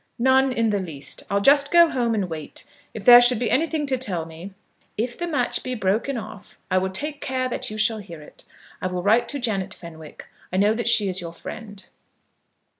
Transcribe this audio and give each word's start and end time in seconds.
"None 0.17 0.51
in 0.51 0.71
the 0.71 0.79
least. 0.79 1.21
I'll 1.29 1.41
just 1.41 1.71
go 1.71 1.87
home 1.91 2.15
and 2.15 2.27
wait. 2.27 2.63
If 2.91 3.05
there 3.05 3.21
should 3.21 3.37
be 3.37 3.51
anything 3.51 3.85
to 3.85 3.99
tell 3.99 4.25
me" 4.25 4.51
"If 4.97 5.15
the 5.15 5.27
match 5.27 5.61
be 5.61 5.75
broken 5.75 6.17
off, 6.17 6.57
I 6.71 6.79
will 6.79 6.89
take 6.89 7.21
care 7.21 7.47
that 7.49 7.69
you 7.69 7.77
shall 7.77 7.99
hear 7.99 8.19
it. 8.19 8.43
I 8.81 8.87
will 8.87 9.03
write 9.03 9.29
to 9.29 9.39
Janet 9.39 9.75
Fenwick. 9.75 10.27
I 10.51 10.57
know 10.57 10.73
that 10.73 10.89
she 10.89 11.07
is 11.07 11.21
your 11.21 11.33
friend." 11.33 11.85